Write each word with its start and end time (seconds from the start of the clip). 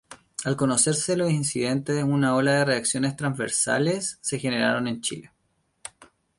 Al 0.45 0.55
conocerse 0.55 1.15
los 1.15 1.29
incidentes, 1.29 2.03
una 2.03 2.33
ola 2.35 2.53
de 2.53 2.65
reacciones 2.65 3.15
transversales 3.15 4.17
se 4.19 4.39
generaron 4.39 4.87
en 4.87 5.01
Chile. 5.01 5.31